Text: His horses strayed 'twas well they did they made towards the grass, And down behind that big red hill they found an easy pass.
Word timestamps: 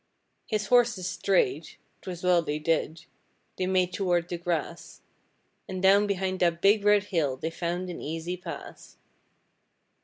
His 0.47 0.65
horses 0.65 1.05
strayed 1.07 1.77
'twas 2.01 2.23
well 2.23 2.41
they 2.41 2.57
did 2.57 3.05
they 3.57 3.67
made 3.67 3.93
towards 3.93 4.29
the 4.29 4.37
grass, 4.39 5.01
And 5.69 5.79
down 5.83 6.07
behind 6.07 6.39
that 6.39 6.59
big 6.59 6.83
red 6.83 7.03
hill 7.03 7.37
they 7.37 7.51
found 7.51 7.87
an 7.87 8.01
easy 8.01 8.35
pass. 8.35 8.97